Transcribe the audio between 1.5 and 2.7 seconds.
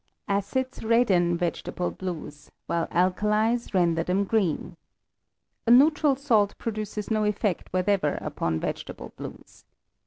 etable blues,